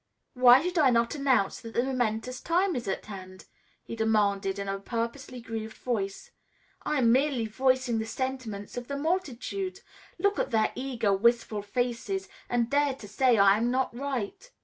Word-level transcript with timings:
"Why 0.33 0.63
should 0.63 0.79
I 0.79 0.89
not 0.89 1.13
announce 1.13 1.61
that 1.61 1.75
the 1.75 1.83
momentous 1.83 2.41
time 2.41 2.75
is 2.75 2.87
at 2.87 3.05
hand?" 3.05 3.45
he 3.83 3.95
demanded 3.95 4.57
in 4.57 4.67
a 4.67 4.79
purposely 4.79 5.39
grieved 5.41 5.77
voice. 5.77 6.31
"I 6.81 6.97
am 6.97 7.11
merely 7.11 7.45
voicing 7.45 7.99
the 7.99 8.07
sentiments 8.07 8.75
of 8.77 8.87
the 8.87 8.97
multitude. 8.97 9.81
Look 10.17 10.39
at 10.39 10.49
their 10.49 10.71
eager, 10.73 11.13
wistful 11.13 11.61
faces 11.61 12.27
and 12.49 12.67
dare 12.71 12.95
to 12.95 13.07
say 13.07 13.37
I 13.37 13.57
am 13.57 13.69
not 13.69 13.95
right." 13.95 14.49